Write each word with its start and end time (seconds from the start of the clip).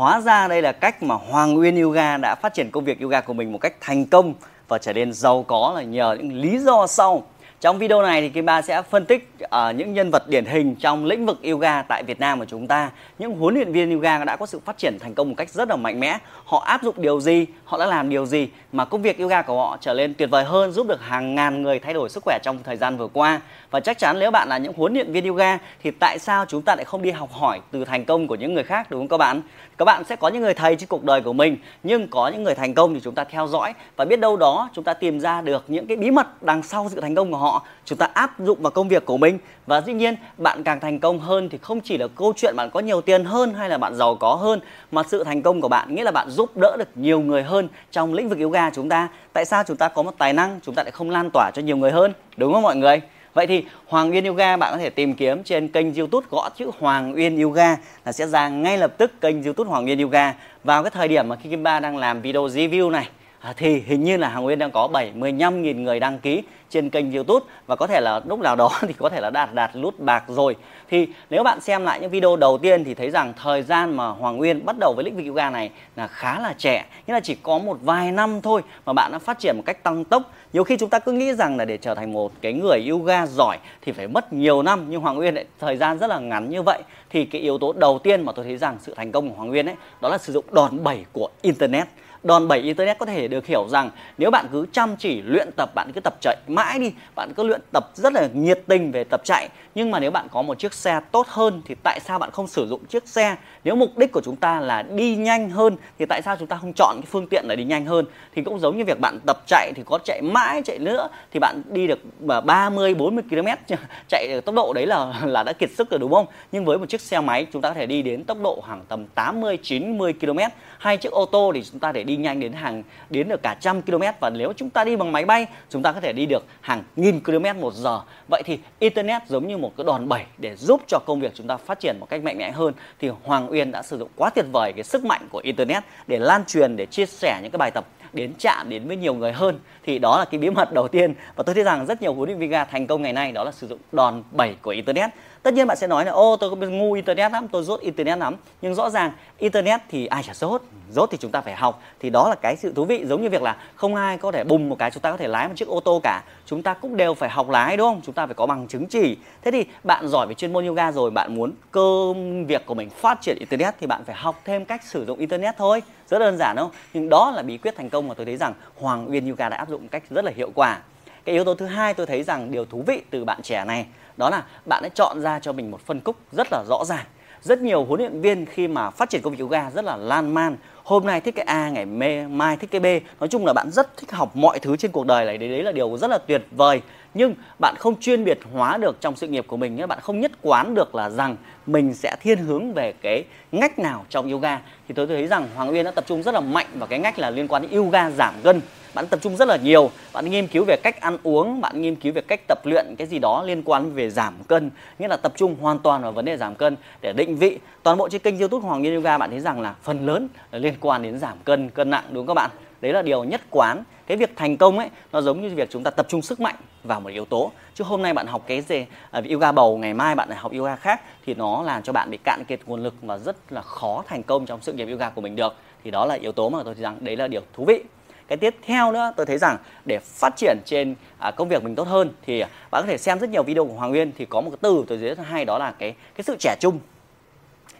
Hóa 0.00 0.20
ra 0.20 0.48
đây 0.48 0.62
là 0.62 0.72
cách 0.72 1.02
mà 1.02 1.14
Hoàng 1.14 1.54
Nguyên 1.54 1.82
Yoga 1.82 2.16
đã 2.16 2.34
phát 2.34 2.54
triển 2.54 2.70
công 2.70 2.84
việc 2.84 3.00
yoga 3.00 3.20
của 3.20 3.32
mình 3.32 3.52
một 3.52 3.58
cách 3.58 3.74
thành 3.80 4.06
công 4.06 4.34
và 4.68 4.78
trở 4.78 4.92
nên 4.92 5.12
giàu 5.12 5.42
có 5.42 5.72
là 5.74 5.82
nhờ 5.82 6.16
những 6.18 6.32
lý 6.32 6.58
do 6.58 6.86
sau. 6.86 7.22
Trong 7.60 7.78
video 7.78 8.02
này 8.02 8.20
thì 8.20 8.28
Kim 8.28 8.46
Ba 8.46 8.62
sẽ 8.62 8.82
phân 8.82 9.06
tích 9.06 9.32
uh, 9.44 9.50
những 9.76 9.94
nhân 9.94 10.10
vật 10.10 10.28
điển 10.28 10.44
hình 10.44 10.74
trong 10.74 11.04
lĩnh 11.04 11.26
vực 11.26 11.42
yoga 11.42 11.82
tại 11.82 12.02
Việt 12.02 12.20
Nam 12.20 12.38
của 12.38 12.44
chúng 12.44 12.66
ta. 12.66 12.90
Những 13.18 13.32
huấn 13.32 13.54
luyện 13.54 13.72
viên 13.72 13.94
yoga 13.94 14.24
đã 14.24 14.36
có 14.36 14.46
sự 14.46 14.60
phát 14.64 14.78
triển 14.78 14.98
thành 15.00 15.14
công 15.14 15.28
một 15.28 15.34
cách 15.36 15.50
rất 15.50 15.68
là 15.68 15.76
mạnh 15.76 16.00
mẽ. 16.00 16.18
Họ 16.44 16.58
áp 16.58 16.82
dụng 16.82 16.94
điều 16.98 17.20
gì, 17.20 17.46
họ 17.64 17.78
đã 17.78 17.86
làm 17.86 18.08
điều 18.08 18.26
gì 18.26 18.48
mà 18.72 18.84
công 18.84 19.02
việc 19.02 19.18
yoga 19.18 19.42
của 19.42 19.58
họ 19.58 19.76
trở 19.80 19.94
nên 19.94 20.14
tuyệt 20.14 20.30
vời 20.30 20.44
hơn, 20.44 20.72
giúp 20.72 20.86
được 20.86 21.00
hàng 21.02 21.34
ngàn 21.34 21.62
người 21.62 21.78
thay 21.78 21.94
đổi 21.94 22.08
sức 22.08 22.22
khỏe 22.24 22.38
trong 22.42 22.58
thời 22.64 22.76
gian 22.76 22.96
vừa 22.96 23.08
qua. 23.12 23.40
Và 23.70 23.80
chắc 23.80 23.98
chắn 23.98 24.18
nếu 24.18 24.30
bạn 24.30 24.48
là 24.48 24.58
những 24.58 24.72
huấn 24.76 24.94
luyện 24.94 25.12
viên 25.12 25.28
yoga 25.28 25.58
thì 25.82 25.90
tại 25.90 26.18
sao 26.18 26.44
chúng 26.48 26.62
ta 26.62 26.76
lại 26.76 26.84
không 26.84 27.02
đi 27.02 27.10
học 27.10 27.32
hỏi 27.32 27.60
từ 27.70 27.84
thành 27.84 28.04
công 28.04 28.26
của 28.26 28.34
những 28.34 28.54
người 28.54 28.64
khác 28.64 28.90
đúng 28.90 29.00
không 29.00 29.08
các 29.08 29.16
bạn? 29.16 29.42
Các 29.80 29.84
bạn 29.84 30.04
sẽ 30.04 30.16
có 30.16 30.28
những 30.28 30.42
người 30.42 30.54
thầy 30.54 30.76
trên 30.76 30.88
cuộc 30.88 31.04
đời 31.04 31.20
của 31.20 31.32
mình, 31.32 31.56
nhưng 31.82 32.08
có 32.08 32.28
những 32.28 32.42
người 32.42 32.54
thành 32.54 32.74
công 32.74 32.94
thì 32.94 33.00
chúng 33.00 33.14
ta 33.14 33.24
theo 33.24 33.46
dõi 33.46 33.74
và 33.96 34.04
biết 34.04 34.20
đâu 34.20 34.36
đó 34.36 34.68
chúng 34.74 34.84
ta 34.84 34.94
tìm 34.94 35.20
ra 35.20 35.40
được 35.40 35.64
những 35.68 35.86
cái 35.86 35.96
bí 35.96 36.10
mật 36.10 36.42
đằng 36.42 36.62
sau 36.62 36.88
sự 36.90 37.00
thành 37.00 37.14
công 37.14 37.32
của 37.32 37.36
họ. 37.36 37.66
Chúng 37.84 37.98
ta 37.98 38.08
áp 38.14 38.40
dụng 38.40 38.62
vào 38.62 38.70
công 38.70 38.88
việc 38.88 39.04
của 39.04 39.16
mình. 39.16 39.38
Và 39.66 39.80
dĩ 39.80 39.92
nhiên, 39.92 40.16
bạn 40.38 40.62
càng 40.62 40.80
thành 40.80 41.00
công 41.00 41.18
hơn 41.18 41.48
thì 41.48 41.58
không 41.58 41.80
chỉ 41.80 41.98
là 41.98 42.08
câu 42.16 42.32
chuyện 42.36 42.54
bạn 42.56 42.70
có 42.70 42.80
nhiều 42.80 43.00
tiền 43.00 43.24
hơn 43.24 43.54
hay 43.54 43.68
là 43.68 43.78
bạn 43.78 43.94
giàu 43.94 44.14
có 44.14 44.34
hơn, 44.34 44.60
mà 44.90 45.02
sự 45.08 45.24
thành 45.24 45.42
công 45.42 45.60
của 45.60 45.68
bạn 45.68 45.94
nghĩa 45.94 46.04
là 46.04 46.10
bạn 46.10 46.30
giúp 46.30 46.56
đỡ 46.56 46.76
được 46.78 46.88
nhiều 46.94 47.20
người 47.20 47.42
hơn 47.42 47.68
trong 47.90 48.14
lĩnh 48.14 48.28
vực 48.28 48.38
yoga 48.38 48.70
chúng 48.70 48.88
ta. 48.88 49.08
Tại 49.32 49.44
sao 49.44 49.62
chúng 49.66 49.76
ta 49.76 49.88
có 49.88 50.02
một 50.02 50.14
tài 50.18 50.32
năng, 50.32 50.60
chúng 50.62 50.74
ta 50.74 50.82
lại 50.82 50.90
không 50.90 51.10
lan 51.10 51.30
tỏa 51.32 51.50
cho 51.54 51.62
nhiều 51.62 51.76
người 51.76 51.90
hơn? 51.90 52.12
Đúng 52.36 52.52
không 52.52 52.62
mọi 52.62 52.76
người? 52.76 53.00
Vậy 53.34 53.46
thì 53.46 53.64
Hoàng 53.86 54.10
Uyên 54.10 54.24
Yoga, 54.24 54.56
bạn 54.56 54.72
có 54.72 54.78
thể 54.78 54.90
tìm 54.90 55.14
kiếm 55.14 55.42
trên 55.42 55.68
kênh 55.68 55.94
YouTube 55.94 56.26
gõ 56.30 56.48
chữ 56.56 56.70
Hoàng 56.78 57.14
Uyên 57.14 57.42
Yoga 57.42 57.76
là 58.04 58.12
sẽ 58.12 58.26
ra 58.26 58.48
ngay 58.48 58.78
lập 58.78 58.92
tức 58.98 59.20
kênh 59.20 59.42
YouTube 59.42 59.70
Hoàng 59.70 59.86
Uyên 59.86 59.98
Yoga. 59.98 60.34
Vào 60.64 60.82
cái 60.82 60.90
thời 60.90 61.08
điểm 61.08 61.28
mà 61.28 61.36
khi 61.36 61.50
Kim 61.50 61.62
Ba 61.62 61.80
đang 61.80 61.96
làm 61.96 62.20
video 62.20 62.46
review 62.46 62.90
này 62.90 63.08
à, 63.40 63.52
thì 63.56 63.80
hình 63.80 64.04
như 64.04 64.16
là 64.16 64.28
Hoàng 64.28 64.44
Nguyên 64.44 64.58
đang 64.58 64.70
có 64.70 64.88
75.000 64.92 65.82
người 65.82 66.00
đăng 66.00 66.18
ký 66.18 66.42
trên 66.70 66.90
kênh 66.90 67.12
YouTube 67.12 67.46
và 67.66 67.76
có 67.76 67.86
thể 67.86 68.00
là 68.00 68.20
lúc 68.26 68.40
nào 68.40 68.56
đó 68.56 68.70
thì 68.80 68.92
có 68.92 69.08
thể 69.08 69.20
là 69.20 69.30
đạt 69.30 69.54
đạt 69.54 69.70
lút 69.74 69.98
bạc 69.98 70.24
rồi. 70.28 70.56
Thì 70.90 71.08
nếu 71.30 71.42
bạn 71.42 71.60
xem 71.60 71.84
lại 71.84 72.00
những 72.00 72.10
video 72.10 72.36
đầu 72.36 72.58
tiên 72.58 72.84
thì 72.84 72.94
thấy 72.94 73.10
rằng 73.10 73.32
thời 73.42 73.62
gian 73.62 73.96
mà 73.96 74.08
Hoàng 74.08 74.36
Nguyên 74.36 74.66
bắt 74.66 74.76
đầu 74.78 74.92
với 74.94 75.04
lĩnh 75.04 75.16
vực 75.16 75.26
yoga 75.26 75.50
này 75.50 75.70
là 75.96 76.06
khá 76.06 76.40
là 76.40 76.54
trẻ, 76.58 76.86
nghĩa 77.06 77.14
là 77.14 77.20
chỉ 77.20 77.36
có 77.42 77.58
một 77.58 77.78
vài 77.82 78.12
năm 78.12 78.40
thôi 78.40 78.62
mà 78.86 78.92
bạn 78.92 79.12
đã 79.12 79.18
phát 79.18 79.38
triển 79.38 79.56
một 79.56 79.62
cách 79.66 79.82
tăng 79.82 80.04
tốc. 80.04 80.22
Nhiều 80.52 80.64
khi 80.64 80.76
chúng 80.76 80.90
ta 80.90 80.98
cứ 80.98 81.12
nghĩ 81.12 81.32
rằng 81.32 81.56
là 81.56 81.64
để 81.64 81.76
trở 81.76 81.94
thành 81.94 82.12
một 82.12 82.32
cái 82.40 82.52
người 82.52 82.88
yoga 82.88 83.26
giỏi 83.26 83.58
thì 83.82 83.92
phải 83.92 84.08
mất 84.08 84.32
nhiều 84.32 84.62
năm 84.62 84.86
nhưng 84.88 85.00
Hoàng 85.00 85.16
Nguyên 85.16 85.34
lại 85.34 85.44
thời 85.60 85.76
gian 85.76 85.98
rất 85.98 86.06
là 86.06 86.18
ngắn 86.18 86.50
như 86.50 86.62
vậy 86.62 86.82
thì 87.10 87.24
cái 87.24 87.40
yếu 87.40 87.58
tố 87.58 87.72
đầu 87.72 87.98
tiên 87.98 88.22
mà 88.22 88.32
tôi 88.32 88.44
thấy 88.44 88.56
rằng 88.56 88.76
sự 88.80 88.94
thành 88.94 89.12
công 89.12 89.28
của 89.28 89.36
Hoàng 89.36 89.48
Nguyên 89.48 89.66
ấy 89.66 89.74
đó 90.00 90.08
là 90.08 90.18
sử 90.18 90.32
dụng 90.32 90.44
đòn 90.52 90.84
bẩy 90.84 91.04
của 91.12 91.28
internet 91.42 91.88
đòn 92.22 92.48
bẩy 92.48 92.58
internet 92.58 92.98
có 92.98 93.06
thể 93.06 93.28
được 93.28 93.46
hiểu 93.46 93.68
rằng 93.68 93.90
nếu 94.18 94.30
bạn 94.30 94.46
cứ 94.52 94.66
chăm 94.72 94.96
chỉ 94.96 95.22
luyện 95.22 95.50
tập, 95.56 95.70
bạn 95.74 95.90
cứ 95.94 96.00
tập 96.00 96.14
chạy 96.20 96.36
mãi 96.48 96.78
đi, 96.78 96.92
bạn 97.14 97.32
cứ 97.36 97.42
luyện 97.42 97.60
tập 97.72 97.90
rất 97.94 98.12
là 98.12 98.28
nhiệt 98.32 98.62
tình 98.66 98.92
về 98.92 99.04
tập 99.04 99.20
chạy. 99.24 99.48
Nhưng 99.74 99.90
mà 99.90 100.00
nếu 100.00 100.10
bạn 100.10 100.26
có 100.30 100.42
một 100.42 100.58
chiếc 100.58 100.74
xe 100.74 101.00
tốt 101.12 101.26
hơn 101.28 101.62
thì 101.64 101.74
tại 101.82 102.00
sao 102.00 102.18
bạn 102.18 102.30
không 102.30 102.46
sử 102.46 102.66
dụng 102.66 102.84
chiếc 102.84 103.08
xe? 103.08 103.36
Nếu 103.64 103.74
mục 103.74 103.98
đích 103.98 104.12
của 104.12 104.20
chúng 104.24 104.36
ta 104.36 104.60
là 104.60 104.82
đi 104.82 105.16
nhanh 105.16 105.50
hơn 105.50 105.76
thì 105.98 106.06
tại 106.08 106.22
sao 106.24 106.36
chúng 106.36 106.48
ta 106.48 106.56
không 106.56 106.72
chọn 106.76 106.96
cái 106.96 107.06
phương 107.10 107.26
tiện 107.26 107.48
để 107.48 107.56
đi 107.56 107.64
nhanh 107.64 107.86
hơn? 107.86 108.04
Thì 108.34 108.42
cũng 108.42 108.58
giống 108.58 108.76
như 108.76 108.84
việc 108.84 109.00
bạn 109.00 109.18
tập 109.26 109.42
chạy 109.46 109.72
thì 109.76 109.82
có 109.86 109.98
chạy 110.04 110.22
mãi, 110.22 110.62
chạy 110.64 110.78
nữa 110.78 111.08
thì 111.32 111.40
bạn 111.40 111.62
đi 111.68 111.86
được 111.86 111.98
30 112.44 112.94
40 112.94 113.24
km 113.30 113.74
chạy 114.08 114.28
được 114.28 114.44
tốc 114.44 114.54
độ 114.54 114.72
đấy 114.72 114.86
là 114.86 115.14
là 115.26 115.42
đã 115.42 115.52
kiệt 115.52 115.70
sức 115.76 115.90
rồi 115.90 115.98
đúng 115.98 116.12
không? 116.12 116.26
Nhưng 116.52 116.64
với 116.64 116.78
một 116.78 116.88
chiếc 116.88 117.00
xe 117.00 117.20
máy 117.20 117.46
chúng 117.52 117.62
ta 117.62 117.68
có 117.68 117.74
thể 117.74 117.86
đi 117.86 118.02
đến 118.02 118.24
tốc 118.24 118.38
độ 118.42 118.60
khoảng 118.66 118.84
tầm 118.88 119.06
80 119.06 119.58
90 119.62 120.12
km 120.20 120.38
hai 120.78 120.96
chiếc 120.96 121.12
ô 121.12 121.24
tô 121.24 121.52
thì 121.54 121.62
chúng 121.70 121.80
ta 121.80 121.92
để 121.92 122.02
đi 122.02 122.09
đi 122.10 122.16
nhanh 122.16 122.40
đến 122.40 122.52
hàng, 122.52 122.82
đến 123.10 123.28
được 123.28 123.42
cả 123.42 123.56
trăm 123.60 123.82
km 123.82 124.02
và 124.20 124.30
nếu 124.30 124.52
chúng 124.56 124.70
ta 124.70 124.84
đi 124.84 124.96
bằng 124.96 125.12
máy 125.12 125.24
bay, 125.24 125.46
chúng 125.70 125.82
ta 125.82 125.92
có 125.92 126.00
thể 126.00 126.12
đi 126.12 126.26
được 126.26 126.44
hàng 126.60 126.82
nghìn 126.96 127.20
km 127.20 127.60
một 127.60 127.74
giờ. 127.74 128.00
Vậy 128.30 128.42
thì 128.44 128.58
internet 128.78 129.22
giống 129.28 129.48
như 129.48 129.58
một 129.58 129.72
cái 129.76 129.84
đòn 129.84 130.08
bẩy 130.08 130.22
để 130.38 130.56
giúp 130.56 130.80
cho 130.86 130.98
công 131.06 131.20
việc 131.20 131.32
chúng 131.34 131.46
ta 131.46 131.56
phát 131.56 131.80
triển 131.80 131.96
một 132.00 132.06
cách 132.10 132.22
mạnh 132.22 132.38
mẽ 132.38 132.50
hơn. 132.50 132.74
Thì 132.98 133.10
Hoàng 133.22 133.50
Uyên 133.50 133.70
đã 133.70 133.82
sử 133.82 133.98
dụng 133.98 134.08
quá 134.16 134.30
tuyệt 134.30 134.46
vời 134.52 134.72
cái 134.72 134.84
sức 134.84 135.04
mạnh 135.04 135.26
của 135.30 135.40
internet 135.44 135.82
để 136.06 136.18
lan 136.18 136.44
truyền, 136.44 136.76
để 136.76 136.86
chia 136.86 137.06
sẻ 137.06 137.40
những 137.42 137.50
cái 137.50 137.58
bài 137.58 137.70
tập, 137.70 137.86
đến 138.12 138.32
chạm 138.38 138.68
đến 138.68 138.88
với 138.88 138.96
nhiều 138.96 139.14
người 139.14 139.32
hơn. 139.32 139.58
Thì 139.82 139.98
đó 139.98 140.18
là 140.18 140.24
cái 140.24 140.38
bí 140.38 140.50
mật 140.50 140.72
đầu 140.72 140.88
tiên. 140.88 141.14
Và 141.36 141.42
tôi 141.42 141.54
thấy 141.54 141.64
rằng 141.64 141.86
rất 141.86 142.02
nhiều 142.02 142.14
huấn 142.14 142.28
luyện 142.28 142.38
viên 142.38 142.50
thành 142.70 142.86
công 142.86 143.02
ngày 143.02 143.12
nay, 143.12 143.32
đó 143.32 143.44
là 143.44 143.52
sử 143.52 143.66
dụng 143.68 143.78
đòn 143.92 144.22
bẩy 144.30 144.54
của 144.62 144.70
internet 144.70 145.10
tất 145.42 145.54
nhiên 145.54 145.66
bạn 145.66 145.76
sẽ 145.76 145.86
nói 145.86 146.04
là, 146.04 146.12
ô, 146.12 146.36
tôi 146.36 146.50
có 146.50 146.56
ngu 146.56 146.92
internet 146.92 147.32
lắm, 147.32 147.48
tôi 147.48 147.62
rốt 147.64 147.80
internet 147.80 148.18
lắm. 148.18 148.36
Nhưng 148.62 148.74
rõ 148.74 148.90
ràng, 148.90 149.12
internet 149.38 149.80
thì 149.88 150.06
ai 150.06 150.22
chả 150.22 150.34
rốt 150.34 150.62
rốt 150.92 151.10
thì 151.10 151.18
chúng 151.20 151.30
ta 151.30 151.40
phải 151.40 151.54
học. 151.54 151.82
Thì 152.00 152.10
đó 152.10 152.28
là 152.28 152.34
cái 152.34 152.56
sự 152.56 152.72
thú 152.72 152.84
vị, 152.84 153.04
giống 153.06 153.22
như 153.22 153.28
việc 153.28 153.42
là 153.42 153.56
không 153.74 153.94
ai 153.94 154.18
có 154.18 154.32
thể 154.32 154.44
bùng 154.44 154.68
một 154.68 154.76
cái 154.78 154.90
chúng 154.90 155.00
ta 155.00 155.10
có 155.10 155.16
thể 155.16 155.28
lái 155.28 155.48
một 155.48 155.54
chiếc 155.56 155.68
ô 155.68 155.80
tô 155.80 156.00
cả. 156.02 156.22
Chúng 156.46 156.62
ta 156.62 156.74
cũng 156.74 156.96
đều 156.96 157.14
phải 157.14 157.30
học 157.30 157.50
lái, 157.50 157.76
đúng 157.76 157.88
không? 157.88 158.00
Chúng 158.04 158.14
ta 158.14 158.26
phải 158.26 158.34
có 158.34 158.46
bằng 158.46 158.68
chứng 158.68 158.86
chỉ. 158.86 159.16
Thế 159.42 159.50
thì 159.50 159.64
bạn 159.84 160.08
giỏi 160.08 160.26
về 160.26 160.34
chuyên 160.34 160.52
môn 160.52 160.66
yoga 160.66 160.92
rồi, 160.92 161.10
bạn 161.10 161.34
muốn 161.34 161.52
cơ 161.70 162.12
việc 162.46 162.66
của 162.66 162.74
mình 162.74 162.90
phát 162.90 163.20
triển 163.20 163.36
internet 163.38 163.74
thì 163.80 163.86
bạn 163.86 164.04
phải 164.04 164.16
học 164.16 164.40
thêm 164.44 164.64
cách 164.64 164.84
sử 164.84 165.04
dụng 165.06 165.18
internet 165.18 165.54
thôi. 165.58 165.82
Rất 166.08 166.18
đơn 166.18 166.36
giản 166.38 166.56
đâu 166.56 166.70
nhưng 166.94 167.08
đó 167.08 167.30
là 167.30 167.42
bí 167.42 167.58
quyết 167.58 167.76
thành 167.76 167.90
công 167.90 168.08
mà 168.08 168.14
tôi 168.14 168.26
thấy 168.26 168.36
rằng 168.36 168.54
Hoàng 168.80 169.10
Uyên 169.10 169.28
Yoga 169.28 169.48
đã 169.48 169.56
áp 169.56 169.68
dụng 169.68 169.82
một 169.82 169.88
cách 169.90 170.02
rất 170.10 170.24
là 170.24 170.32
hiệu 170.36 170.50
quả. 170.54 170.78
Cái 171.24 171.34
yếu 171.34 171.44
tố 171.44 171.54
thứ 171.54 171.66
hai 171.66 171.94
tôi 171.94 172.06
thấy 172.06 172.22
rằng 172.22 172.50
điều 172.50 172.64
thú 172.64 172.82
vị 172.86 173.02
từ 173.10 173.24
bạn 173.24 173.42
trẻ 173.42 173.64
này 173.64 173.86
đó 174.20 174.30
là 174.30 174.42
bạn 174.66 174.82
đã 174.82 174.88
chọn 174.88 175.20
ra 175.20 175.38
cho 175.38 175.52
mình 175.52 175.70
một 175.70 175.80
phân 175.86 176.00
khúc 176.04 176.16
rất 176.32 176.46
là 176.50 176.64
rõ 176.68 176.84
ràng. 176.84 177.04
Rất 177.42 177.60
nhiều 177.60 177.84
huấn 177.84 178.00
luyện 178.00 178.20
viên 178.20 178.46
khi 178.46 178.68
mà 178.68 178.90
phát 178.90 179.10
triển 179.10 179.22
công 179.22 179.32
việc 179.32 179.40
yoga 179.40 179.70
rất 179.70 179.84
là 179.84 179.96
lan 179.96 180.34
man. 180.34 180.56
Hôm 180.84 181.06
nay 181.06 181.20
thích 181.20 181.34
cái 181.34 181.44
a, 181.44 181.68
ngày 181.70 181.86
mai 182.26 182.56
thích 182.56 182.70
cái 182.70 182.80
b. 182.80 182.86
Nói 183.20 183.28
chung 183.28 183.46
là 183.46 183.52
bạn 183.52 183.70
rất 183.70 183.96
thích 183.96 184.12
học 184.12 184.36
mọi 184.36 184.58
thứ 184.58 184.76
trên 184.76 184.90
cuộc 184.90 185.06
đời 185.06 185.24
này. 185.24 185.38
Đấy 185.38 185.48
đấy 185.48 185.62
là 185.62 185.72
điều 185.72 185.96
rất 185.96 186.10
là 186.10 186.18
tuyệt 186.18 186.42
vời. 186.50 186.80
Nhưng 187.14 187.34
bạn 187.58 187.74
không 187.78 188.00
chuyên 188.00 188.24
biệt 188.24 188.38
hóa 188.52 188.76
được 188.76 189.00
trong 189.00 189.16
sự 189.16 189.28
nghiệp 189.28 189.44
của 189.48 189.56
mình 189.56 189.86
bạn 189.88 189.98
không 190.02 190.20
nhất 190.20 190.32
quán 190.42 190.74
được 190.74 190.94
là 190.94 191.10
rằng 191.10 191.36
mình 191.66 191.94
sẽ 191.94 192.16
thiên 192.22 192.38
hướng 192.38 192.72
về 192.72 192.92
cái 192.92 193.24
ngách 193.52 193.78
nào 193.78 194.04
trong 194.08 194.30
yoga. 194.30 194.60
Thì 194.88 194.94
tôi 194.94 195.06
thấy 195.06 195.26
rằng 195.26 195.48
Hoàng 195.56 195.70
Uyên 195.70 195.84
đã 195.84 195.90
tập 195.90 196.04
trung 196.06 196.22
rất 196.22 196.34
là 196.34 196.40
mạnh 196.40 196.66
vào 196.74 196.86
cái 196.86 196.98
ngách 196.98 197.18
là 197.18 197.30
liên 197.30 197.48
quan 197.48 197.62
đến 197.62 197.70
yoga 197.70 198.10
giảm 198.10 198.34
cân 198.42 198.60
bạn 198.94 199.06
tập 199.06 199.18
trung 199.22 199.36
rất 199.36 199.48
là 199.48 199.56
nhiều 199.56 199.90
bạn 200.12 200.30
nghiên 200.30 200.46
cứu 200.46 200.64
về 200.64 200.76
cách 200.76 201.00
ăn 201.00 201.18
uống 201.22 201.60
bạn 201.60 201.82
nghiên 201.82 201.96
cứu 201.96 202.12
về 202.12 202.22
cách 202.22 202.40
tập 202.48 202.58
luyện 202.64 202.94
cái 202.98 203.06
gì 203.06 203.18
đó 203.18 203.42
liên 203.46 203.62
quan 203.62 203.94
về 203.94 204.10
giảm 204.10 204.34
cân. 204.48 204.70
Nghĩa 204.98 205.08
là 205.08 205.16
tập 205.16 205.32
trung 205.36 205.56
hoàn 205.60 205.78
toàn 205.78 206.02
vào 206.02 206.12
vấn 206.12 206.24
đề 206.24 206.36
giảm 206.36 206.54
cân 206.54 206.76
để 207.00 207.12
định 207.12 207.36
vị. 207.36 207.58
Toàn 207.82 207.98
bộ 207.98 208.08
trên 208.08 208.20
kênh 208.20 208.38
youtube 208.38 208.66
hoàng 208.66 208.82
nghiên 208.82 208.94
yoga 208.94 209.18
bạn 209.18 209.30
thấy 209.30 209.40
rằng 209.40 209.60
là 209.60 209.74
phần 209.82 210.06
lớn 210.06 210.28
là 210.52 210.58
liên 210.58 210.74
quan 210.80 211.02
đến 211.02 211.18
giảm 211.18 211.38
cân 211.44 211.70
cân 211.70 211.90
nặng 211.90 212.04
đúng 212.10 212.26
không 212.26 212.36
các 212.36 212.42
bạn? 212.42 212.50
Đấy 212.80 212.92
là 212.92 213.02
điều 213.02 213.24
nhất 213.24 213.40
quán. 213.50 213.82
Cái 214.06 214.16
việc 214.16 214.36
thành 214.36 214.56
công 214.56 214.78
ấy 214.78 214.88
nó 215.12 215.20
giống 215.20 215.42
như 215.42 215.54
việc 215.54 215.70
chúng 215.70 215.82
ta 215.82 215.90
tập 215.90 216.06
trung 216.08 216.22
sức 216.22 216.40
mạnh 216.40 216.54
vào 216.84 217.00
một 217.00 217.08
yếu 217.08 217.24
tố. 217.24 217.52
Chứ 217.74 217.84
hôm 217.84 218.02
nay 218.02 218.12
bạn 218.12 218.26
học 218.26 218.44
cái 218.46 218.60
gì 218.60 218.86
uh, 219.18 219.28
yoga 219.30 219.52
bầu 219.52 219.78
ngày 219.78 219.94
mai 219.94 220.14
bạn 220.14 220.28
lại 220.28 220.38
học 220.38 220.52
yoga 220.52 220.76
khác 220.76 221.00
thì 221.26 221.34
nó 221.34 221.62
làm 221.62 221.82
cho 221.82 221.92
bạn 221.92 222.10
bị 222.10 222.18
cạn 222.24 222.44
kiệt 222.48 222.60
nguồn 222.66 222.82
lực 222.82 222.94
và 223.02 223.18
rất 223.18 223.36
là 223.52 223.62
khó 223.62 224.04
thành 224.06 224.22
công 224.22 224.46
trong 224.46 224.60
sự 224.62 224.72
nghiệp 224.72 224.88
yoga 224.90 225.10
của 225.10 225.20
mình 225.20 225.36
được. 225.36 225.54
Thì 225.84 225.90
đó 225.90 226.06
là 226.06 226.14
yếu 226.14 226.32
tố 226.32 226.48
mà 226.48 226.58
tôi 226.64 226.74
thấy 226.74 226.82
rằng 226.82 226.96
đấy 227.00 227.16
là 227.16 227.28
điều 227.28 227.42
thú 227.52 227.64
vị 227.64 227.82
cái 228.30 228.36
tiếp 228.36 228.54
theo 228.66 228.92
nữa 228.92 229.12
tôi 229.16 229.26
thấy 229.26 229.38
rằng 229.38 229.56
để 229.84 229.98
phát 230.02 230.36
triển 230.36 230.58
trên 230.64 230.94
à, 231.18 231.30
công 231.30 231.48
việc 231.48 231.64
mình 231.64 231.74
tốt 231.74 231.88
hơn 231.88 232.12
thì 232.26 232.40
à, 232.40 232.48
bạn 232.70 232.82
có 232.82 232.86
thể 232.86 232.98
xem 232.98 233.18
rất 233.18 233.30
nhiều 233.30 233.42
video 233.42 233.64
của 233.64 233.72
Hoàng 233.72 233.90
Nguyên 233.90 234.12
thì 234.18 234.24
có 234.24 234.40
một 234.40 234.50
cái 234.50 234.58
từ 234.60 234.84
tôi 234.88 234.98
thấy 234.98 235.08
rất 235.08 235.26
hay 235.26 235.44
đó 235.44 235.58
là 235.58 235.72
cái 235.78 235.94
cái 236.14 236.24
sự 236.24 236.36
trẻ 236.40 236.56
trung. 236.60 236.78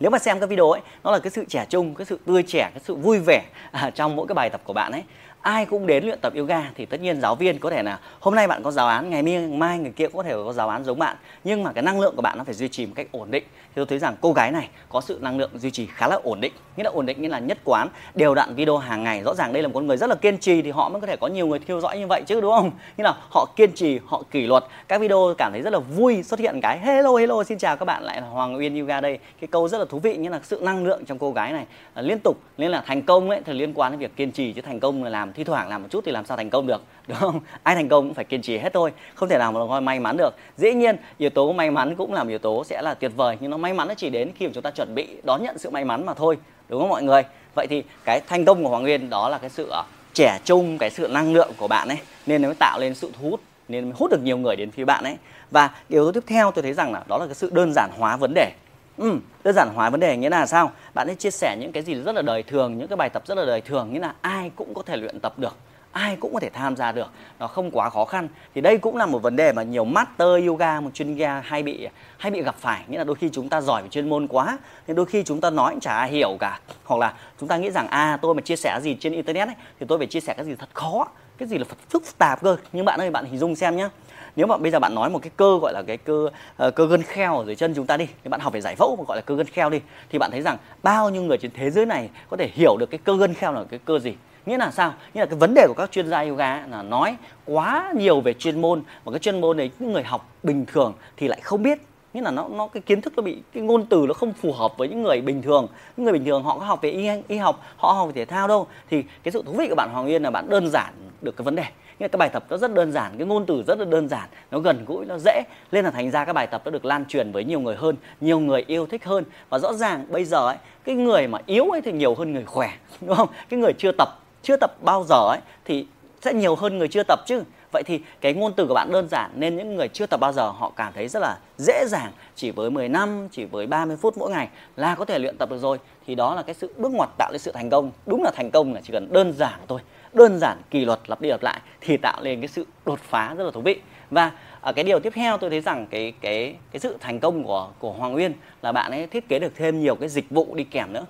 Nếu 0.00 0.10
mà 0.10 0.18
xem 0.18 0.40
cái 0.40 0.46
video 0.46 0.70
ấy 0.70 0.80
nó 1.04 1.10
là 1.10 1.18
cái 1.18 1.30
sự 1.30 1.44
trẻ 1.48 1.66
trung 1.68 1.94
cái 1.94 2.04
sự 2.04 2.18
tươi 2.26 2.42
trẻ 2.42 2.70
cái 2.74 2.80
sự 2.84 2.94
vui 2.94 3.18
vẻ 3.18 3.42
à, 3.72 3.90
trong 3.90 4.16
mỗi 4.16 4.26
cái 4.26 4.34
bài 4.34 4.50
tập 4.50 4.60
của 4.64 4.72
bạn 4.72 4.92
ấy 4.92 5.02
ai 5.42 5.66
cũng 5.66 5.86
đến 5.86 6.04
luyện 6.04 6.18
tập 6.20 6.32
yoga 6.36 6.70
thì 6.74 6.86
tất 6.86 7.00
nhiên 7.00 7.20
giáo 7.20 7.34
viên 7.34 7.58
có 7.58 7.70
thể 7.70 7.82
là, 7.82 7.98
hôm 8.20 8.34
nay 8.34 8.46
bạn 8.46 8.62
có 8.62 8.70
giáo 8.70 8.86
án, 8.86 9.10
ngày 9.10 9.22
mai 9.48 9.78
người 9.78 9.92
kia 9.96 10.08
cũng 10.08 10.16
có 10.16 10.22
thể 10.22 10.32
có 10.32 10.52
giáo 10.52 10.68
án 10.68 10.84
giống 10.84 10.98
bạn. 10.98 11.16
Nhưng 11.44 11.62
mà 11.62 11.72
cái 11.72 11.82
năng 11.82 12.00
lượng 12.00 12.16
của 12.16 12.22
bạn 12.22 12.38
nó 12.38 12.44
phải 12.44 12.54
duy 12.54 12.68
trì 12.68 12.86
một 12.86 12.92
cách 12.96 13.06
ổn 13.12 13.30
định. 13.30 13.44
Thì 13.50 13.72
tôi 13.74 13.86
thấy 13.86 13.98
rằng 13.98 14.16
cô 14.20 14.32
gái 14.32 14.52
này 14.52 14.68
có 14.88 15.00
sự 15.00 15.18
năng 15.22 15.38
lượng 15.38 15.50
duy 15.54 15.70
trì 15.70 15.86
khá 15.86 16.08
là 16.08 16.18
ổn 16.22 16.40
định. 16.40 16.52
Nghĩa 16.76 16.84
là 16.84 16.90
ổn 16.90 17.06
định 17.06 17.22
nghĩa 17.22 17.28
là 17.28 17.38
nhất 17.38 17.58
quán, 17.64 17.88
đều 18.14 18.34
đặn 18.34 18.54
video 18.54 18.76
hàng 18.76 19.04
ngày. 19.04 19.22
Rõ 19.22 19.34
ràng 19.34 19.52
đây 19.52 19.62
là 19.62 19.68
một 19.68 19.74
con 19.74 19.86
người 19.86 19.96
rất 19.96 20.10
là 20.10 20.14
kiên 20.14 20.38
trì 20.38 20.62
thì 20.62 20.70
họ 20.70 20.88
mới 20.88 21.00
có 21.00 21.06
thể 21.06 21.16
có 21.16 21.26
nhiều 21.26 21.46
người 21.46 21.58
theo 21.58 21.80
dõi 21.80 21.98
như 21.98 22.06
vậy 22.06 22.22
chứ, 22.26 22.40
đúng 22.40 22.52
không? 22.52 22.70
Như 22.96 23.04
là 23.04 23.14
họ 23.30 23.46
kiên 23.56 23.72
trì, 23.72 24.00
họ 24.06 24.22
kỷ 24.30 24.46
luật. 24.46 24.64
Các 24.88 25.00
video 25.00 25.34
cảm 25.38 25.52
thấy 25.52 25.62
rất 25.62 25.72
là 25.72 25.78
vui 25.78 26.22
xuất 26.22 26.40
hiện 26.40 26.60
cái, 26.62 26.78
hello 26.78 27.16
hello, 27.16 27.44
xin 27.44 27.58
chào 27.58 27.76
các 27.76 27.84
bạn. 27.84 28.02
Lại 28.02 28.20
là 28.20 28.26
Hoàng 28.26 28.56
Uyên 28.56 28.80
Yoga 28.80 29.00
đây. 29.00 29.18
Cái 29.40 29.48
câu 29.48 29.68
rất 29.68 29.78
là 29.78 29.84
thú 29.84 29.98
vị, 29.98 30.16
nghĩa 30.16 30.30
là 30.30 30.40
sự 30.42 30.60
năng 30.62 30.84
lượng 30.84 31.04
trong 31.04 31.18
cô 31.18 31.32
gái 31.32 31.52
này 31.52 31.66
à, 31.94 32.02
liên 32.02 32.18
tục, 32.24 32.36
nên 32.58 32.70
là 32.70 32.82
thành 32.86 33.02
công 33.02 33.30
ấy 33.30 33.40
thì 33.44 33.52
liên 33.52 33.72
quan 33.74 33.92
đến 33.92 34.00
việc 34.00 34.16
kiên 34.16 34.30
trì 34.30 34.52
chứ 34.52 34.62
thành 34.62 34.80
công 34.80 35.04
là 35.04 35.10
làm 35.10 35.29
thi 35.32 35.44
thoảng 35.44 35.68
làm 35.68 35.82
một 35.82 35.88
chút 35.90 36.04
thì 36.06 36.12
làm 36.12 36.26
sao 36.26 36.36
thành 36.36 36.50
công 36.50 36.66
được, 36.66 36.82
đúng 37.08 37.18
không? 37.18 37.40
Ai 37.62 37.74
thành 37.74 37.88
công 37.88 38.04
cũng 38.08 38.14
phải 38.14 38.24
kiên 38.24 38.42
trì 38.42 38.58
hết 38.58 38.72
thôi, 38.72 38.92
không 39.14 39.28
thể 39.28 39.38
nào 39.38 39.52
mà 39.52 39.60
coi 39.68 39.80
may 39.80 40.00
mắn 40.00 40.16
được. 40.16 40.34
Dĩ 40.56 40.72
nhiên, 40.72 40.96
yếu 41.18 41.30
tố 41.30 41.52
may 41.52 41.70
mắn 41.70 41.96
cũng 41.96 42.12
là 42.12 42.24
một 42.24 42.28
yếu 42.28 42.38
tố 42.38 42.64
sẽ 42.64 42.82
là 42.82 42.94
tuyệt 42.94 43.12
vời, 43.16 43.36
nhưng 43.40 43.50
nó 43.50 43.56
may 43.56 43.74
mắn 43.74 43.88
nó 43.88 43.94
chỉ 43.94 44.10
đến 44.10 44.30
khi 44.36 44.46
mà 44.46 44.52
chúng 44.54 44.62
ta 44.62 44.70
chuẩn 44.70 44.94
bị 44.94 45.06
đón 45.22 45.42
nhận 45.42 45.58
sự 45.58 45.70
may 45.70 45.84
mắn 45.84 46.06
mà 46.06 46.14
thôi, 46.14 46.38
đúng 46.68 46.80
không 46.80 46.88
mọi 46.88 47.02
người? 47.02 47.22
Vậy 47.54 47.66
thì 47.66 47.82
cái 48.04 48.20
thành 48.28 48.44
công 48.44 48.62
của 48.62 48.70
hoàng 48.70 48.82
nguyên 48.82 49.10
đó 49.10 49.28
là 49.28 49.38
cái 49.38 49.50
sự 49.50 49.68
ờ, 49.70 49.82
trẻ 50.14 50.38
trung, 50.44 50.78
cái 50.78 50.90
sự 50.90 51.08
năng 51.08 51.32
lượng 51.32 51.50
của 51.56 51.68
bạn 51.68 51.88
ấy, 51.88 51.98
nên 52.26 52.42
nó 52.42 52.48
mới 52.48 52.56
tạo 52.60 52.78
lên 52.80 52.94
sự 52.94 53.12
thu 53.18 53.30
hút, 53.30 53.40
nên 53.68 53.84
mới 53.84 53.92
hút 53.96 54.10
được 54.10 54.22
nhiều 54.22 54.38
người 54.38 54.56
đến 54.56 54.70
phía 54.70 54.84
bạn 54.84 55.04
ấy. 55.04 55.16
Và 55.50 55.70
yếu 55.88 56.04
tố 56.04 56.12
tiếp 56.12 56.24
theo 56.26 56.50
tôi 56.50 56.62
thấy 56.62 56.72
rằng 56.72 56.92
là 56.92 57.02
đó 57.08 57.18
là 57.18 57.26
cái 57.26 57.34
sự 57.34 57.50
đơn 57.52 57.72
giản 57.74 57.90
hóa 57.98 58.16
vấn 58.16 58.34
đề. 58.34 58.52
Ừ, 59.00 59.18
đơn 59.44 59.54
giản 59.54 59.68
hóa 59.74 59.90
vấn 59.90 60.00
đề 60.00 60.16
nghĩa 60.16 60.30
là 60.30 60.46
sao? 60.46 60.72
Bạn 60.94 61.06
ấy 61.06 61.16
chia 61.16 61.30
sẻ 61.30 61.56
những 61.60 61.72
cái 61.72 61.82
gì 61.82 61.94
rất 61.94 62.14
là 62.14 62.22
đời 62.22 62.42
thường, 62.42 62.78
những 62.78 62.88
cái 62.88 62.96
bài 62.96 63.08
tập 63.08 63.22
rất 63.26 63.38
là 63.38 63.44
đời 63.44 63.60
thường 63.60 63.92
nghĩa 63.92 64.00
là 64.00 64.14
ai 64.20 64.50
cũng 64.56 64.74
có 64.74 64.82
thể 64.82 64.96
luyện 64.96 65.20
tập 65.20 65.38
được 65.38 65.56
ai 65.92 66.16
cũng 66.16 66.34
có 66.34 66.40
thể 66.40 66.50
tham 66.50 66.76
gia 66.76 66.92
được 66.92 67.10
nó 67.38 67.46
không 67.46 67.70
quá 67.70 67.90
khó 67.90 68.04
khăn. 68.04 68.28
Thì 68.54 68.60
đây 68.60 68.78
cũng 68.78 68.96
là 68.96 69.06
một 69.06 69.18
vấn 69.18 69.36
đề 69.36 69.52
mà 69.52 69.62
nhiều 69.62 69.84
master 69.84 70.46
yoga 70.46 70.80
một 70.80 70.90
chuyên 70.94 71.14
gia 71.14 71.40
hay 71.40 71.62
bị 71.62 71.88
hay 72.18 72.30
bị 72.30 72.42
gặp 72.42 72.54
phải 72.58 72.84
nghĩa 72.88 72.98
là 72.98 73.04
đôi 73.04 73.16
khi 73.16 73.28
chúng 73.32 73.48
ta 73.48 73.60
giỏi 73.60 73.82
về 73.82 73.88
chuyên 73.88 74.08
môn 74.08 74.26
quá 74.26 74.58
nên 74.86 74.96
đôi 74.96 75.06
khi 75.06 75.22
chúng 75.22 75.40
ta 75.40 75.50
nói 75.50 75.72
cũng 75.72 75.80
chả 75.80 75.96
ai 75.96 76.10
hiểu 76.10 76.36
cả. 76.40 76.60
Hoặc 76.84 77.00
là 77.00 77.14
chúng 77.40 77.48
ta 77.48 77.56
nghĩ 77.56 77.70
rằng 77.70 77.88
à 77.88 78.18
tôi 78.22 78.34
mà 78.34 78.40
chia 78.40 78.56
sẻ 78.56 78.80
gì 78.82 78.96
trên 79.00 79.12
internet 79.12 79.48
ấy, 79.48 79.56
thì 79.80 79.86
tôi 79.88 79.98
phải 79.98 80.06
chia 80.06 80.20
sẻ 80.20 80.34
cái 80.36 80.46
gì 80.46 80.54
thật 80.54 80.68
khó 80.72 81.06
cái 81.38 81.48
gì 81.48 81.58
là 81.58 81.64
phức 81.88 82.02
tạp 82.18 82.42
cơ. 82.42 82.56
Nhưng 82.72 82.84
bạn 82.84 83.00
ơi 83.00 83.10
bạn 83.10 83.24
hình 83.24 83.38
dung 83.38 83.56
xem 83.56 83.76
nhé 83.76 83.88
nếu 84.36 84.46
mà 84.46 84.56
bây 84.56 84.70
giờ 84.70 84.78
bạn 84.78 84.94
nói 84.94 85.10
một 85.10 85.18
cái 85.22 85.30
cơ 85.36 85.58
gọi 85.62 85.72
là 85.72 85.82
cái 85.82 85.96
cơ 85.96 86.30
uh, 86.66 86.74
cơ 86.74 86.86
gân 86.86 87.02
kheo 87.02 87.38
ở 87.38 87.44
dưới 87.44 87.56
chân 87.56 87.74
chúng 87.74 87.86
ta 87.86 87.96
đi 87.96 88.06
thì 88.24 88.28
bạn 88.30 88.40
học 88.40 88.52
về 88.52 88.60
giải 88.60 88.76
phẫu 88.76 88.96
mà 88.96 89.04
gọi 89.08 89.16
là 89.16 89.20
cơ 89.20 89.34
gân 89.34 89.46
kheo 89.46 89.70
đi 89.70 89.80
thì 90.10 90.18
bạn 90.18 90.30
thấy 90.30 90.42
rằng 90.42 90.56
bao 90.82 91.10
nhiêu 91.10 91.22
người 91.22 91.38
trên 91.38 91.50
thế 91.54 91.70
giới 91.70 91.86
này 91.86 92.10
có 92.30 92.36
thể 92.36 92.50
hiểu 92.52 92.76
được 92.76 92.90
cái 92.90 92.98
cơ 93.04 93.16
gân 93.16 93.34
kheo 93.34 93.52
là 93.52 93.64
cái 93.70 93.80
cơ 93.84 93.98
gì? 93.98 94.14
Nghĩa 94.46 94.58
là 94.58 94.70
sao? 94.70 94.94
Nghĩa 95.14 95.20
là 95.20 95.26
cái 95.26 95.38
vấn 95.38 95.54
đề 95.54 95.64
của 95.68 95.74
các 95.74 95.92
chuyên 95.92 96.08
gia 96.08 96.22
yoga 96.22 96.66
là 96.66 96.82
nói 96.82 97.16
quá 97.44 97.92
nhiều 97.96 98.20
về 98.20 98.32
chuyên 98.32 98.60
môn 98.60 98.82
và 99.04 99.12
cái 99.12 99.18
chuyên 99.18 99.40
môn 99.40 99.56
này 99.56 99.70
những 99.78 99.92
người 99.92 100.02
học 100.02 100.34
bình 100.42 100.66
thường 100.66 100.92
thì 101.16 101.28
lại 101.28 101.40
không 101.40 101.62
biết. 101.62 101.78
Nghĩa 102.14 102.20
là 102.20 102.30
nó 102.30 102.48
nó 102.48 102.66
cái 102.66 102.80
kiến 102.80 103.00
thức 103.00 103.12
nó 103.16 103.22
bị 103.22 103.42
cái 103.52 103.62
ngôn 103.62 103.86
từ 103.86 104.04
nó 104.08 104.14
không 104.14 104.32
phù 104.32 104.52
hợp 104.52 104.78
với 104.78 104.88
những 104.88 105.02
người 105.02 105.20
bình 105.20 105.42
thường. 105.42 105.66
Những 105.96 106.04
người 106.04 106.12
bình 106.12 106.24
thường 106.24 106.42
họ 106.42 106.58
có 106.58 106.64
học 106.64 106.82
về 106.82 106.90
y, 106.90 107.08
y 107.28 107.36
học 107.36 107.62
họ 107.76 107.92
học 107.92 108.06
về 108.06 108.12
thể 108.12 108.24
thao 108.24 108.48
đâu. 108.48 108.66
Thì 108.90 109.04
cái 109.22 109.32
sự 109.32 109.42
thú 109.46 109.52
vị 109.52 109.66
của 109.68 109.74
bạn 109.74 109.90
Hoàng 109.92 110.06
Yên 110.06 110.22
là 110.22 110.30
bạn 110.30 110.48
đơn 110.48 110.68
giản 110.70 110.94
được 111.20 111.36
cái 111.36 111.44
vấn 111.44 111.56
đề 111.56 111.64
nghĩa 112.00 112.08
cái 112.08 112.18
bài 112.18 112.28
tập 112.28 112.44
nó 112.50 112.56
rất 112.56 112.74
đơn 112.74 112.92
giản, 112.92 113.12
cái 113.18 113.26
ngôn 113.26 113.46
từ 113.46 113.62
rất 113.66 113.78
là 113.78 113.84
đơn 113.84 114.08
giản, 114.08 114.28
nó 114.50 114.58
gần 114.58 114.84
gũi, 114.86 115.06
nó 115.06 115.18
dễ. 115.18 115.42
Nên 115.72 115.84
là 115.84 115.90
thành 115.90 116.10
ra 116.10 116.24
các 116.24 116.32
bài 116.32 116.46
tập 116.46 116.62
nó 116.64 116.70
được 116.70 116.84
lan 116.84 117.04
truyền 117.04 117.32
với 117.32 117.44
nhiều 117.44 117.60
người 117.60 117.76
hơn, 117.76 117.96
nhiều 118.20 118.40
người 118.40 118.64
yêu 118.66 118.86
thích 118.86 119.04
hơn. 119.04 119.24
Và 119.48 119.58
rõ 119.58 119.72
ràng 119.72 120.06
bây 120.08 120.24
giờ 120.24 120.46
ấy, 120.46 120.56
cái 120.84 120.94
người 120.94 121.26
mà 121.26 121.38
yếu 121.46 121.64
ấy 121.64 121.80
thì 121.82 121.92
nhiều 121.92 122.14
hơn 122.14 122.32
người 122.32 122.44
khỏe, 122.44 122.72
đúng 123.00 123.16
không? 123.16 123.28
Cái 123.48 123.60
người 123.60 123.72
chưa 123.78 123.92
tập 123.98 124.08
chưa 124.42 124.56
tập 124.56 124.70
bao 124.82 125.04
giờ 125.08 125.28
ấy, 125.28 125.38
thì 125.64 125.86
sẽ 126.20 126.32
nhiều 126.32 126.54
hơn 126.54 126.78
người 126.78 126.88
chưa 126.88 127.02
tập 127.02 127.20
chứ. 127.26 127.42
Vậy 127.72 127.82
thì 127.86 128.00
cái 128.20 128.34
ngôn 128.34 128.52
từ 128.56 128.66
của 128.66 128.74
bạn 128.74 128.92
đơn 128.92 129.08
giản, 129.08 129.30
nên 129.34 129.56
những 129.56 129.76
người 129.76 129.88
chưa 129.88 130.06
tập 130.06 130.20
bao 130.20 130.32
giờ 130.32 130.50
họ 130.50 130.72
cảm 130.76 130.92
thấy 130.92 131.08
rất 131.08 131.20
là 131.20 131.38
dễ 131.58 131.84
dàng. 131.88 132.12
Chỉ 132.34 132.50
với 132.50 132.70
10 132.70 132.88
năm, 132.88 133.28
chỉ 133.32 133.44
với 133.44 133.66
30 133.66 133.96
phút 133.96 134.18
mỗi 134.18 134.30
ngày 134.30 134.48
là 134.76 134.94
có 134.94 135.04
thể 135.04 135.18
luyện 135.18 135.36
tập 135.38 135.50
được 135.50 135.58
rồi. 135.58 135.78
Thì 136.06 136.14
đó 136.14 136.34
là 136.34 136.42
cái 136.42 136.54
sự 136.54 136.74
bước 136.76 136.92
ngoặt 136.92 137.08
tạo 137.18 137.30
nên 137.32 137.38
sự 137.38 137.52
thành 137.52 137.70
công. 137.70 137.90
Đúng 138.06 138.22
là 138.22 138.30
thành 138.34 138.50
công 138.50 138.74
là 138.74 138.80
chỉ 138.84 138.92
cần 138.92 139.12
đơn 139.12 139.32
giản 139.32 139.60
thôi 139.68 139.80
đơn 140.12 140.38
giản 140.38 140.58
kỳ 140.70 140.84
luật 140.84 141.00
lặp 141.06 141.20
đi 141.20 141.28
lặp 141.28 141.42
lại 141.42 141.60
thì 141.80 141.96
tạo 141.96 142.20
nên 142.22 142.40
cái 142.40 142.48
sự 142.48 142.66
đột 142.86 143.00
phá 143.00 143.34
rất 143.34 143.44
là 143.44 143.50
thú 143.50 143.60
vị. 143.60 143.80
Và 144.10 144.32
ở 144.60 144.72
cái 144.72 144.84
điều 144.84 145.00
tiếp 145.00 145.12
theo 145.14 145.38
tôi 145.38 145.50
thấy 145.50 145.60
rằng 145.60 145.86
cái 145.90 146.12
cái 146.20 146.56
cái 146.72 146.80
sự 146.80 146.96
thành 147.00 147.20
công 147.20 147.44
của 147.44 147.68
của 147.78 147.92
Hoàng 147.92 148.14
Uyên 148.14 148.32
là 148.62 148.72
bạn 148.72 148.90
ấy 148.92 149.06
thiết 149.06 149.28
kế 149.28 149.38
được 149.38 149.52
thêm 149.56 149.80
nhiều 149.80 149.94
cái 149.94 150.08
dịch 150.08 150.30
vụ 150.30 150.54
đi 150.54 150.64
kèm 150.64 150.92
nữa 150.92 151.04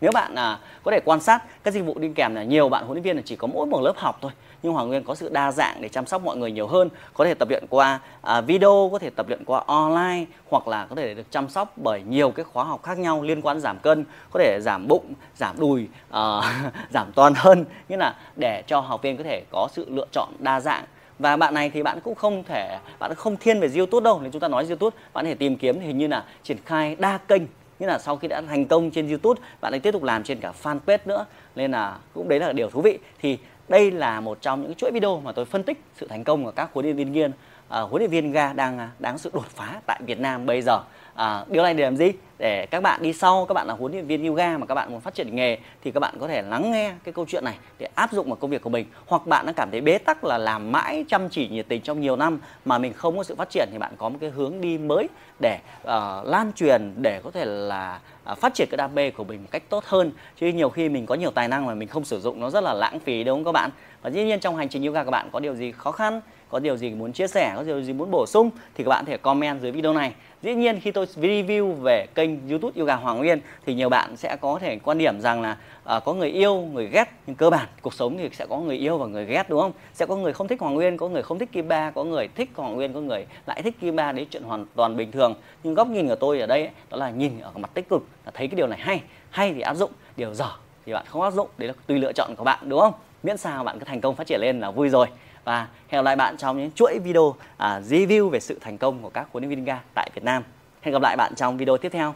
nếu 0.00 0.12
bạn 0.12 0.34
à, 0.34 0.58
có 0.82 0.90
thể 0.90 1.00
quan 1.04 1.20
sát 1.20 1.42
các 1.64 1.74
dịch 1.74 1.82
vụ 1.82 1.98
đi 1.98 2.08
kèm 2.14 2.34
là 2.34 2.42
nhiều 2.42 2.68
bạn 2.68 2.84
huấn 2.84 2.94
luyện 2.94 3.02
viên 3.02 3.16
là 3.16 3.22
chỉ 3.24 3.36
có 3.36 3.46
mỗi 3.46 3.66
một 3.66 3.80
lớp 3.80 3.92
học 3.96 4.18
thôi. 4.22 4.32
Nhưng 4.62 4.72
Hoàng 4.72 4.88
Nguyên 4.88 5.04
có 5.04 5.14
sự 5.14 5.28
đa 5.28 5.52
dạng 5.52 5.80
để 5.80 5.88
chăm 5.88 6.06
sóc 6.06 6.22
mọi 6.22 6.36
người 6.36 6.52
nhiều 6.52 6.66
hơn. 6.66 6.88
Có 7.14 7.24
thể 7.24 7.34
tập 7.34 7.48
luyện 7.48 7.64
qua 7.70 8.00
à, 8.22 8.40
video 8.40 8.88
có 8.92 8.98
thể 8.98 9.10
tập 9.10 9.28
luyện 9.28 9.44
qua 9.44 9.62
online 9.66 10.24
hoặc 10.50 10.68
là 10.68 10.86
có 10.86 10.96
thể 10.96 11.14
được 11.14 11.30
chăm 11.30 11.48
sóc 11.48 11.72
bởi 11.76 12.02
nhiều 12.08 12.30
cái 12.30 12.44
khóa 12.44 12.64
học 12.64 12.82
khác 12.82 12.98
nhau 12.98 13.22
liên 13.22 13.42
quan 13.42 13.60
giảm 13.60 13.78
cân 13.78 14.04
có 14.30 14.40
thể 14.40 14.58
giảm 14.62 14.88
bụng 14.88 15.12
giảm 15.36 15.60
đùi 15.60 15.88
à, 16.10 16.40
giảm 16.90 17.12
toàn 17.12 17.32
hơn 17.36 17.64
như 17.88 17.96
là 17.96 18.14
để 18.36 18.62
cho 18.66 18.80
học 18.80 19.02
viên 19.02 19.16
có 19.16 19.24
thể 19.24 19.42
có 19.50 19.68
sự 19.72 19.86
lựa 19.90 20.06
chọn 20.12 20.28
đa 20.38 20.60
dạng. 20.60 20.84
Và 21.18 21.36
bạn 21.36 21.54
này 21.54 21.70
thì 21.70 21.82
bạn 21.82 22.00
cũng 22.00 22.14
không 22.14 22.44
thể 22.44 22.78
bạn 22.98 23.14
không 23.14 23.36
thiên 23.36 23.60
về 23.60 23.68
YouTube 23.76 24.04
đâu. 24.04 24.20
Nên 24.20 24.32
chúng 24.32 24.40
ta 24.40 24.48
nói 24.48 24.66
YouTube 24.68 24.96
bạn 25.12 25.24
có 25.24 25.28
thể 25.28 25.34
tìm 25.34 25.56
kiếm 25.56 25.80
thì 25.80 25.86
hình 25.86 25.98
như 25.98 26.06
là 26.06 26.24
triển 26.42 26.58
khai 26.64 26.96
đa 26.98 27.18
kênh 27.18 27.42
như 27.78 27.86
là 27.86 27.98
sau 27.98 28.16
khi 28.16 28.28
đã 28.28 28.40
thành 28.40 28.66
công 28.66 28.90
trên 28.90 29.08
YouTube 29.08 29.40
bạn 29.60 29.74
ấy 29.74 29.80
tiếp 29.80 29.92
tục 29.92 30.02
làm 30.02 30.24
trên 30.24 30.40
cả 30.40 30.52
fanpage 30.62 30.98
nữa. 31.04 31.26
Nên 31.56 31.70
là 31.70 31.98
cũng 32.14 32.28
đấy 32.28 32.40
là 32.40 32.52
điều 32.52 32.70
thú 32.70 32.80
vị. 32.80 32.98
Thì 33.20 33.38
đây 33.68 33.90
là 33.90 34.20
một 34.20 34.38
trong 34.40 34.62
những 34.62 34.74
chuỗi 34.74 34.90
video 34.90 35.20
mà 35.20 35.32
tôi 35.32 35.44
phân 35.44 35.62
tích 35.62 35.82
sự 35.96 36.06
thành 36.08 36.24
công 36.24 36.44
của 36.44 36.50
các 36.50 36.70
huấn 36.72 36.86
luyện 36.86 36.96
viên 36.96 37.12
nghiên, 37.12 37.30
uh, 37.30 37.34
huấn 37.68 37.98
luyện 37.98 38.10
viên 38.10 38.32
ga 38.32 38.52
đang 38.52 38.78
à, 38.78 38.90
đáng 38.98 39.18
sự 39.18 39.30
đột 39.34 39.46
phá 39.46 39.80
tại 39.86 40.00
Việt 40.06 40.20
Nam 40.20 40.46
bây 40.46 40.62
giờ 40.62 40.80
à, 41.18 41.44
điều 41.48 41.62
này 41.62 41.74
để 41.74 41.84
làm 41.84 41.96
gì? 41.96 42.12
Để 42.38 42.66
các 42.66 42.82
bạn 42.82 43.02
đi 43.02 43.12
sau 43.12 43.46
các 43.46 43.54
bạn 43.54 43.66
là 43.66 43.74
huấn 43.74 43.92
luyện 43.92 44.06
viên 44.06 44.26
yoga 44.26 44.58
mà 44.58 44.66
các 44.66 44.74
bạn 44.74 44.92
muốn 44.92 45.00
phát 45.00 45.14
triển 45.14 45.36
nghề 45.36 45.58
thì 45.84 45.90
các 45.90 46.00
bạn 46.00 46.14
có 46.20 46.28
thể 46.28 46.42
lắng 46.42 46.70
nghe 46.72 46.92
cái 47.04 47.12
câu 47.12 47.24
chuyện 47.28 47.44
này 47.44 47.54
để 47.78 47.88
áp 47.94 48.12
dụng 48.12 48.26
vào 48.26 48.36
công 48.36 48.50
việc 48.50 48.62
của 48.62 48.70
mình. 48.70 48.86
Hoặc 49.06 49.26
bạn 49.26 49.46
đã 49.46 49.52
cảm 49.52 49.70
thấy 49.70 49.80
bế 49.80 49.98
tắc 49.98 50.24
là 50.24 50.38
làm 50.38 50.72
mãi 50.72 51.04
chăm 51.08 51.28
chỉ 51.28 51.48
nhiệt 51.48 51.68
tình 51.68 51.82
trong 51.82 52.00
nhiều 52.00 52.16
năm 52.16 52.40
mà 52.64 52.78
mình 52.78 52.92
không 52.92 53.16
có 53.16 53.22
sự 53.22 53.34
phát 53.34 53.50
triển 53.50 53.68
thì 53.72 53.78
bạn 53.78 53.92
có 53.98 54.08
một 54.08 54.18
cái 54.20 54.30
hướng 54.30 54.60
đi 54.60 54.78
mới 54.78 55.08
để 55.40 55.58
uh, 55.82 55.90
lan 56.24 56.52
truyền 56.52 56.94
để 56.96 57.20
có 57.24 57.30
thể 57.30 57.44
là 57.44 58.00
uh, 58.32 58.38
phát 58.38 58.54
triển 58.54 58.68
cái 58.70 58.76
đam 58.76 58.94
mê 58.94 59.10
của 59.10 59.24
mình 59.24 59.42
một 59.42 59.48
cách 59.50 59.62
tốt 59.68 59.84
hơn. 59.86 60.12
Chứ 60.40 60.46
nhiều 60.46 60.70
khi 60.70 60.88
mình 60.88 61.06
có 61.06 61.14
nhiều 61.14 61.30
tài 61.30 61.48
năng 61.48 61.66
mà 61.66 61.74
mình 61.74 61.88
không 61.88 62.04
sử 62.04 62.20
dụng 62.20 62.40
nó 62.40 62.50
rất 62.50 62.64
là 62.64 62.74
lãng 62.74 62.98
phí 62.98 63.24
đúng 63.24 63.36
không 63.36 63.44
các 63.44 63.52
bạn? 63.52 63.70
Và 64.02 64.10
dĩ 64.10 64.24
nhiên 64.24 64.40
trong 64.40 64.56
hành 64.56 64.68
trình 64.68 64.86
yoga 64.86 65.04
các 65.04 65.10
bạn 65.10 65.28
có 65.32 65.40
điều 65.40 65.54
gì 65.54 65.72
khó 65.72 65.92
khăn? 65.92 66.20
Có 66.50 66.58
điều 66.58 66.76
gì 66.76 66.90
muốn 66.90 67.12
chia 67.12 67.26
sẻ 67.26 67.52
có 67.56 67.62
điều 67.62 67.82
gì 67.82 67.92
muốn 67.92 68.10
bổ 68.10 68.26
sung 68.26 68.50
thì 68.74 68.84
các 68.84 68.88
bạn 68.88 69.04
có 69.04 69.10
thể 69.10 69.16
comment 69.16 69.60
dưới 69.60 69.72
video 69.72 69.92
này. 69.92 70.12
Dĩ 70.42 70.54
nhiên 70.54 70.80
khi 70.80 70.90
tôi 70.90 71.06
review 71.16 71.72
về 71.72 72.06
kênh 72.14 72.48
youtube 72.48 72.80
yoga 72.80 72.94
hoàng 72.94 73.18
nguyên 73.18 73.40
thì 73.66 73.74
nhiều 73.74 73.88
bạn 73.88 74.16
sẽ 74.16 74.36
có 74.40 74.58
thể 74.58 74.78
quan 74.84 74.98
điểm 74.98 75.20
rằng 75.20 75.42
là 75.42 75.56
uh, 75.96 76.04
có 76.04 76.14
người 76.14 76.30
yêu 76.30 76.54
người 76.54 76.86
ghét 76.86 77.04
nhưng 77.26 77.36
cơ 77.36 77.50
bản 77.50 77.66
cuộc 77.82 77.94
sống 77.94 78.18
thì 78.18 78.28
sẽ 78.32 78.46
có 78.46 78.58
người 78.58 78.76
yêu 78.76 78.98
và 78.98 79.06
người 79.06 79.24
ghét 79.24 79.48
đúng 79.48 79.60
không? 79.60 79.72
Sẽ 79.94 80.06
có 80.06 80.16
người 80.16 80.32
không 80.32 80.48
thích 80.48 80.60
hoàng 80.60 80.74
nguyên 80.74 80.96
có 80.96 81.08
người 81.08 81.22
không 81.22 81.38
thích 81.38 81.52
kim 81.52 81.68
ba 81.68 81.90
có 81.90 82.04
người 82.04 82.28
thích 82.28 82.50
hoàng 82.54 82.74
nguyên 82.74 82.92
có 82.92 83.00
người 83.00 83.26
lại 83.46 83.62
thích 83.62 83.74
kim 83.80 83.96
ba 83.96 84.12
đấy 84.12 84.26
chuyện 84.30 84.42
hoàn 84.42 84.66
toàn 84.74 84.96
bình 84.96 85.12
thường. 85.12 85.34
Nhưng 85.62 85.74
góc 85.74 85.88
nhìn 85.88 86.08
của 86.08 86.16
tôi 86.16 86.40
ở 86.40 86.46
đây 86.46 86.70
đó 86.90 86.96
là 86.96 87.10
nhìn 87.10 87.40
ở 87.40 87.50
mặt 87.56 87.70
tích 87.74 87.88
cực 87.88 88.06
là 88.24 88.30
thấy 88.34 88.48
cái 88.48 88.56
điều 88.56 88.66
này 88.66 88.78
hay. 88.82 89.02
Hay 89.30 89.52
thì 89.52 89.60
áp 89.60 89.74
dụng 89.74 89.90
điều 90.16 90.34
dở 90.34 90.50
thì 90.86 90.92
bạn 90.92 91.04
không 91.08 91.22
áp 91.22 91.30
dụng. 91.30 91.48
Đấy 91.58 91.68
là 91.68 91.74
tùy 91.86 91.98
lựa 91.98 92.12
chọn 92.12 92.34
của 92.36 92.44
bạn 92.44 92.68
đúng 92.68 92.80
không? 92.80 92.92
Miễn 93.22 93.36
sao 93.36 93.64
bạn 93.64 93.78
cứ 93.78 93.84
thành 93.84 94.00
công 94.00 94.14
phát 94.14 94.26
triển 94.26 94.40
lên 94.40 94.60
là 94.60 94.70
vui 94.70 94.88
rồi 94.88 95.06
và 95.44 95.68
hẹn 95.88 95.98
gặp 95.98 96.02
lại 96.02 96.16
bạn 96.16 96.36
trong 96.36 96.58
những 96.58 96.70
chuỗi 96.70 96.98
video 97.04 97.34
à, 97.56 97.80
review 97.80 98.28
về 98.28 98.40
sự 98.40 98.58
thành 98.60 98.78
công 98.78 99.02
của 99.02 99.10
các 99.10 99.28
huấn 99.32 99.44
luyện 99.44 99.50
viên 99.50 99.64
ga 99.64 99.80
tại 99.94 100.10
Việt 100.14 100.24
Nam. 100.24 100.42
Hẹn 100.80 100.92
gặp 100.92 101.02
lại 101.02 101.16
bạn 101.16 101.34
trong 101.34 101.56
video 101.56 101.76
tiếp 101.76 101.88
theo. 101.92 102.14